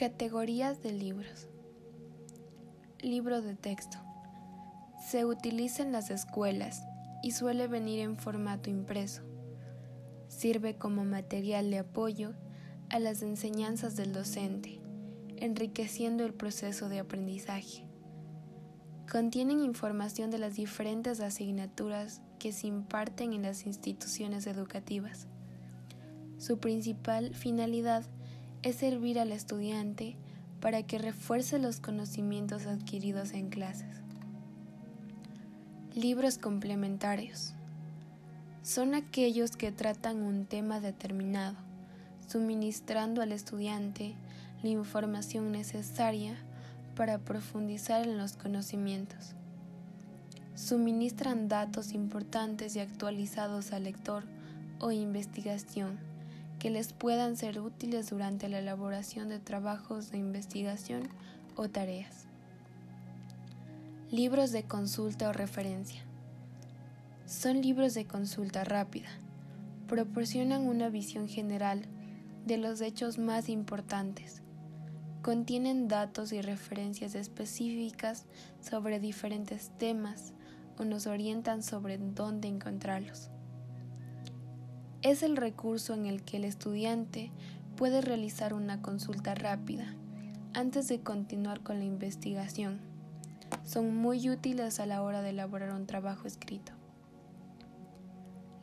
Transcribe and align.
Categorías 0.00 0.82
de 0.82 0.92
libros. 0.92 1.46
Libro 3.02 3.42
de 3.42 3.54
texto. 3.54 3.98
Se 5.06 5.26
utiliza 5.26 5.82
en 5.82 5.92
las 5.92 6.08
escuelas 6.08 6.82
y 7.22 7.32
suele 7.32 7.66
venir 7.66 8.00
en 8.00 8.16
formato 8.16 8.70
impreso. 8.70 9.20
Sirve 10.26 10.78
como 10.78 11.04
material 11.04 11.70
de 11.70 11.80
apoyo 11.80 12.32
a 12.88 12.98
las 12.98 13.20
enseñanzas 13.20 13.94
del 13.94 14.14
docente, 14.14 14.80
enriqueciendo 15.36 16.24
el 16.24 16.32
proceso 16.32 16.88
de 16.88 17.00
aprendizaje. 17.00 17.84
Contienen 19.12 19.60
información 19.60 20.30
de 20.30 20.38
las 20.38 20.54
diferentes 20.54 21.20
asignaturas 21.20 22.22
que 22.38 22.52
se 22.54 22.68
imparten 22.68 23.34
en 23.34 23.42
las 23.42 23.66
instituciones 23.66 24.46
educativas. 24.46 25.26
Su 26.38 26.58
principal 26.58 27.34
finalidad 27.34 28.06
es 28.06 28.19
servir 28.68 29.18
al 29.18 29.32
estudiante 29.32 30.16
para 30.60 30.82
que 30.82 30.98
refuerce 30.98 31.58
los 31.58 31.80
conocimientos 31.80 32.66
adquiridos 32.66 33.32
en 33.32 33.48
clases. 33.48 33.96
Libros 35.94 36.38
complementarios. 36.38 37.54
Son 38.62 38.94
aquellos 38.94 39.56
que 39.56 39.72
tratan 39.72 40.22
un 40.22 40.44
tema 40.44 40.80
determinado, 40.80 41.56
suministrando 42.28 43.22
al 43.22 43.32
estudiante 43.32 44.14
la 44.62 44.68
información 44.68 45.50
necesaria 45.50 46.36
para 46.94 47.18
profundizar 47.18 48.06
en 48.06 48.18
los 48.18 48.36
conocimientos. 48.36 49.34
Suministran 50.54 51.48
datos 51.48 51.92
importantes 51.92 52.76
y 52.76 52.80
actualizados 52.80 53.72
al 53.72 53.84
lector 53.84 54.24
o 54.78 54.92
investigación 54.92 55.98
que 56.60 56.68
les 56.70 56.92
puedan 56.92 57.38
ser 57.38 57.58
útiles 57.58 58.10
durante 58.10 58.48
la 58.50 58.58
elaboración 58.58 59.30
de 59.30 59.38
trabajos 59.38 60.10
de 60.10 60.18
investigación 60.18 61.08
o 61.56 61.70
tareas. 61.70 62.26
Libros 64.10 64.52
de 64.52 64.64
consulta 64.64 65.30
o 65.30 65.32
referencia. 65.32 66.02
Son 67.24 67.62
libros 67.62 67.94
de 67.94 68.04
consulta 68.04 68.62
rápida. 68.62 69.08
Proporcionan 69.88 70.66
una 70.66 70.90
visión 70.90 71.28
general 71.28 71.86
de 72.44 72.58
los 72.58 72.82
hechos 72.82 73.16
más 73.16 73.48
importantes. 73.48 74.42
Contienen 75.22 75.88
datos 75.88 76.30
y 76.30 76.42
referencias 76.42 77.14
específicas 77.14 78.26
sobre 78.60 79.00
diferentes 79.00 79.70
temas 79.78 80.34
o 80.78 80.84
nos 80.84 81.06
orientan 81.06 81.62
sobre 81.62 81.96
dónde 81.96 82.48
encontrarlos 82.48 83.30
es 85.02 85.22
el 85.22 85.36
recurso 85.36 85.94
en 85.94 86.06
el 86.06 86.22
que 86.22 86.36
el 86.36 86.44
estudiante 86.44 87.30
puede 87.76 88.02
realizar 88.02 88.52
una 88.52 88.82
consulta 88.82 89.34
rápida 89.34 89.94
antes 90.52 90.88
de 90.88 91.00
continuar 91.00 91.62
con 91.62 91.78
la 91.78 91.84
investigación. 91.84 92.80
Son 93.64 93.96
muy 93.96 94.28
útiles 94.28 94.78
a 94.78 94.86
la 94.86 95.02
hora 95.02 95.22
de 95.22 95.30
elaborar 95.30 95.72
un 95.72 95.86
trabajo 95.86 96.26
escrito. 96.26 96.72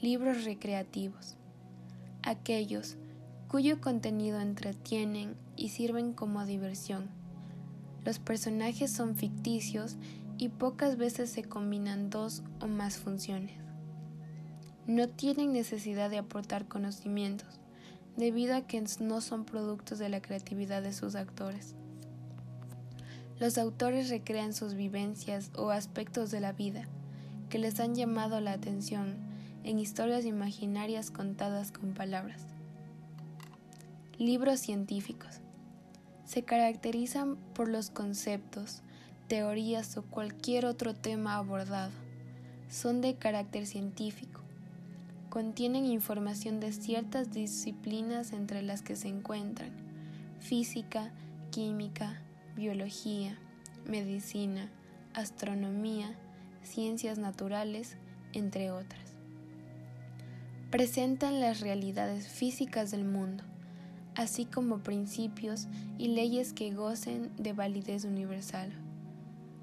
Libros 0.00 0.44
recreativos. 0.44 1.36
Aquellos 2.22 2.96
cuyo 3.48 3.80
contenido 3.80 4.40
entretienen 4.40 5.34
y 5.56 5.70
sirven 5.70 6.12
como 6.12 6.46
diversión. 6.46 7.08
Los 8.04 8.20
personajes 8.20 8.92
son 8.92 9.16
ficticios 9.16 9.96
y 10.38 10.48
pocas 10.48 10.96
veces 10.96 11.30
se 11.30 11.42
combinan 11.42 12.08
dos 12.08 12.44
o 12.60 12.68
más 12.68 12.98
funciones 12.98 13.69
no 14.90 15.08
tienen 15.08 15.52
necesidad 15.52 16.10
de 16.10 16.18
aportar 16.18 16.66
conocimientos, 16.66 17.60
debido 18.16 18.56
a 18.56 18.62
que 18.62 18.82
no 18.98 19.20
son 19.20 19.44
productos 19.44 20.00
de 20.00 20.08
la 20.08 20.20
creatividad 20.20 20.82
de 20.82 20.92
sus 20.92 21.14
actores. 21.14 21.76
Los 23.38 23.56
autores 23.56 24.10
recrean 24.10 24.52
sus 24.52 24.74
vivencias 24.74 25.52
o 25.56 25.70
aspectos 25.70 26.32
de 26.32 26.40
la 26.40 26.52
vida 26.52 26.88
que 27.48 27.58
les 27.58 27.78
han 27.78 27.94
llamado 27.94 28.40
la 28.40 28.52
atención 28.52 29.16
en 29.62 29.78
historias 29.78 30.24
imaginarias 30.24 31.12
contadas 31.12 31.70
con 31.70 31.94
palabras. 31.94 32.42
Libros 34.18 34.58
científicos. 34.58 35.40
Se 36.24 36.42
caracterizan 36.42 37.36
por 37.54 37.68
los 37.68 37.90
conceptos, 37.90 38.82
teorías 39.28 39.96
o 39.96 40.02
cualquier 40.02 40.66
otro 40.66 40.94
tema 40.94 41.36
abordado. 41.36 41.92
Son 42.68 43.00
de 43.00 43.14
carácter 43.14 43.66
científico 43.66 44.40
contienen 45.30 45.86
información 45.86 46.58
de 46.58 46.72
ciertas 46.72 47.30
disciplinas 47.30 48.32
entre 48.32 48.62
las 48.62 48.82
que 48.82 48.96
se 48.96 49.08
encuentran 49.08 49.70
física, 50.40 51.12
química, 51.50 52.20
biología, 52.56 53.38
medicina, 53.86 54.68
astronomía, 55.14 56.18
ciencias 56.62 57.18
naturales, 57.18 57.96
entre 58.32 58.72
otras. 58.72 59.14
Presentan 60.70 61.40
las 61.40 61.60
realidades 61.60 62.28
físicas 62.28 62.90
del 62.90 63.04
mundo, 63.04 63.44
así 64.16 64.46
como 64.46 64.78
principios 64.78 65.68
y 65.98 66.08
leyes 66.08 66.52
que 66.52 66.72
gocen 66.74 67.30
de 67.36 67.52
validez 67.52 68.04
universal. 68.04 68.72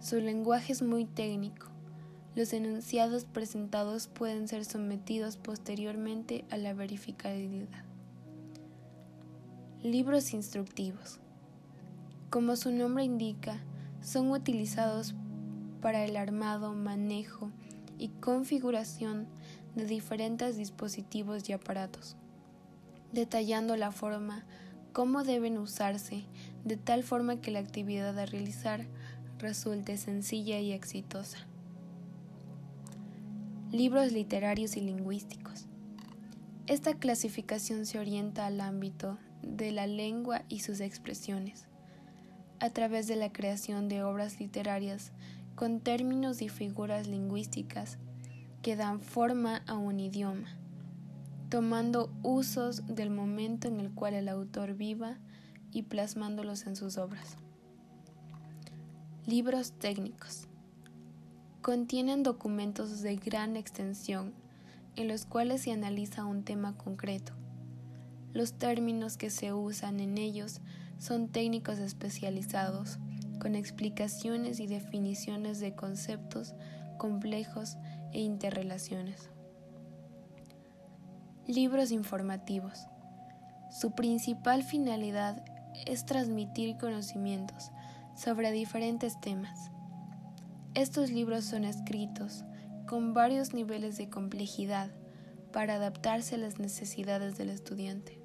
Su 0.00 0.20
lenguaje 0.20 0.72
es 0.72 0.82
muy 0.82 1.06
técnico, 1.06 1.68
los 2.34 2.52
enunciados 2.52 3.24
presentados 3.24 4.08
pueden 4.08 4.48
ser 4.48 4.64
sometidos 4.64 5.36
posteriormente 5.36 6.44
a 6.50 6.56
la 6.56 6.74
verificabilidad. 6.74 7.84
Libros 9.82 10.32
instructivos. 10.32 11.20
Como 12.30 12.56
su 12.56 12.72
nombre 12.72 13.04
indica, 13.04 13.60
son 14.00 14.32
utilizados 14.32 15.14
para 15.80 16.04
el 16.04 16.16
armado, 16.16 16.72
manejo 16.72 17.52
y 17.98 18.08
configuración 18.08 19.28
de 19.76 19.84
diferentes 19.84 20.56
dispositivos 20.56 21.48
y 21.48 21.52
aparatos, 21.52 22.16
detallando 23.12 23.76
la 23.76 23.92
forma, 23.92 24.44
cómo 24.92 25.22
deben 25.22 25.58
usarse, 25.58 26.24
de 26.64 26.76
tal 26.76 27.04
forma 27.04 27.40
que 27.40 27.52
la 27.52 27.60
actividad 27.60 28.18
a 28.18 28.26
realizar 28.26 28.86
resulte 29.38 29.96
sencilla 29.96 30.58
y 30.58 30.72
exitosa. 30.72 31.46
Libros 33.74 34.12
literarios 34.12 34.76
y 34.76 34.82
lingüísticos. 34.82 35.66
Esta 36.68 36.94
clasificación 36.94 37.86
se 37.86 37.98
orienta 37.98 38.46
al 38.46 38.60
ámbito 38.60 39.18
de 39.42 39.72
la 39.72 39.88
lengua 39.88 40.44
y 40.48 40.60
sus 40.60 40.78
expresiones, 40.78 41.66
a 42.60 42.70
través 42.70 43.08
de 43.08 43.16
la 43.16 43.32
creación 43.32 43.88
de 43.88 44.04
obras 44.04 44.38
literarias 44.38 45.10
con 45.56 45.80
términos 45.80 46.40
y 46.40 46.48
figuras 46.48 47.08
lingüísticas 47.08 47.98
que 48.62 48.76
dan 48.76 49.00
forma 49.00 49.64
a 49.66 49.74
un 49.74 49.98
idioma, 49.98 50.56
tomando 51.48 52.12
usos 52.22 52.86
del 52.86 53.10
momento 53.10 53.66
en 53.66 53.80
el 53.80 53.90
cual 53.90 54.14
el 54.14 54.28
autor 54.28 54.74
viva 54.74 55.18
y 55.72 55.82
plasmándolos 55.82 56.68
en 56.68 56.76
sus 56.76 56.96
obras. 56.96 57.38
Libros 59.26 59.72
técnicos 59.72 60.46
contienen 61.64 62.22
documentos 62.22 63.00
de 63.00 63.16
gran 63.16 63.56
extensión 63.56 64.34
en 64.96 65.08
los 65.08 65.24
cuales 65.24 65.62
se 65.62 65.72
analiza 65.72 66.26
un 66.26 66.44
tema 66.44 66.76
concreto. 66.76 67.32
Los 68.34 68.52
términos 68.52 69.16
que 69.16 69.30
se 69.30 69.54
usan 69.54 69.98
en 69.98 70.18
ellos 70.18 70.60
son 70.98 71.28
técnicos 71.28 71.78
especializados, 71.78 72.98
con 73.40 73.54
explicaciones 73.54 74.60
y 74.60 74.66
definiciones 74.66 75.58
de 75.58 75.74
conceptos 75.74 76.52
complejos 76.98 77.78
e 78.12 78.20
interrelaciones. 78.20 79.30
Libros 81.46 81.92
informativos. 81.92 82.88
Su 83.70 83.92
principal 83.92 84.64
finalidad 84.64 85.42
es 85.86 86.04
transmitir 86.04 86.76
conocimientos 86.76 87.70
sobre 88.14 88.52
diferentes 88.52 89.18
temas 89.18 89.70
estos 90.74 91.10
libros 91.10 91.44
son 91.44 91.64
escritos 91.64 92.44
con 92.86 93.14
varios 93.14 93.54
niveles 93.54 93.96
de 93.96 94.10
complejidad 94.10 94.90
para 95.52 95.76
adaptarse 95.76 96.34
a 96.34 96.38
las 96.38 96.58
necesidades 96.58 97.38
del 97.38 97.50
estudiante. 97.50 98.18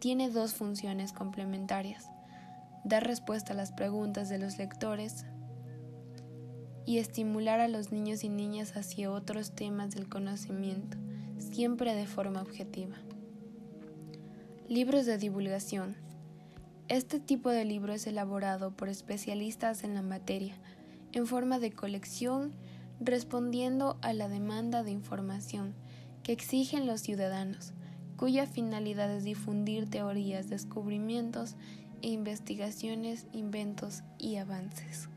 Tiene 0.00 0.30
dos 0.30 0.54
funciones 0.54 1.12
complementarias, 1.12 2.06
dar 2.84 3.06
respuesta 3.06 3.52
a 3.52 3.56
las 3.56 3.70
preguntas 3.70 4.28
de 4.28 4.38
los 4.38 4.58
lectores 4.58 5.24
y 6.84 6.98
estimular 6.98 7.60
a 7.60 7.68
los 7.68 7.92
niños 7.92 8.24
y 8.24 8.28
niñas 8.28 8.76
hacia 8.76 9.12
otros 9.12 9.52
temas 9.52 9.94
del 9.94 10.08
conocimiento, 10.08 10.98
siempre 11.38 11.94
de 11.94 12.08
forma 12.08 12.42
objetiva. 12.42 12.96
Libros 14.68 15.06
de 15.06 15.18
divulgación. 15.18 15.94
Este 16.88 17.20
tipo 17.20 17.50
de 17.50 17.64
libro 17.64 17.92
es 17.92 18.08
elaborado 18.08 18.72
por 18.72 18.88
especialistas 18.88 19.84
en 19.84 19.94
la 19.94 20.02
materia, 20.02 20.56
en 21.12 21.26
forma 21.26 21.58
de 21.58 21.72
colección 21.72 22.52
respondiendo 23.00 23.98
a 24.02 24.12
la 24.12 24.28
demanda 24.28 24.82
de 24.82 24.90
información 24.90 25.74
que 26.22 26.32
exigen 26.32 26.86
los 26.86 27.00
ciudadanos, 27.00 27.72
cuya 28.16 28.46
finalidad 28.46 29.10
es 29.10 29.24
difundir 29.24 29.90
teorías, 29.90 30.48
descubrimientos, 30.48 31.56
investigaciones, 32.00 33.26
inventos 33.32 34.02
y 34.18 34.36
avances. 34.36 35.08